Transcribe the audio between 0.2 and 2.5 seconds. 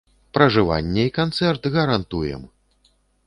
Пражыванне і канцэрт гарантуем!